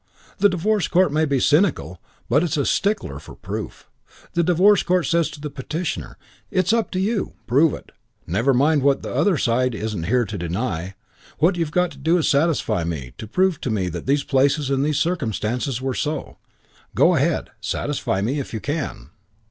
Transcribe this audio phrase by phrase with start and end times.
[0.39, 3.87] The Divorce Court may be cynical, but it's a stickler for proof.
[4.33, 6.17] The Divorce Court says to the petitioner,
[6.49, 7.33] 'It's up to you.
[7.45, 7.91] Prove it.
[8.25, 10.95] Never mind what the other side isn't here to deny.
[11.37, 14.23] What you've got to do is to satisfy me, to prove to me that these
[14.23, 16.39] places and these circumstances were so.
[16.95, 17.51] Go ahead.
[17.61, 19.11] Satisfy me if you can.'